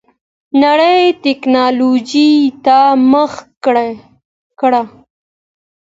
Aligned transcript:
نړۍ 0.63 1.01
ټيکنالوجۍ 1.23 2.33
ته 2.65 2.77
مخه 3.11 3.43
کړه. 4.61 4.81